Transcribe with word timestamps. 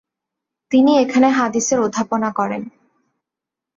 তিনি 0.71 0.91
এখানে 0.97 1.27
হাদিসের 1.29 1.79
অধ্যাপনা 1.79 2.29
করেন। 2.31 2.61